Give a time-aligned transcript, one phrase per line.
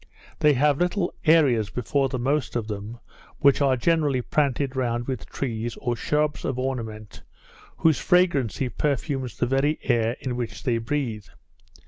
[0.39, 2.97] They have little areas before the most of them,
[3.37, 7.21] which are generally planted round with trees, or shrubs of ornament,
[7.77, 11.27] whose fragrancy perfumes the very air in which they breathe.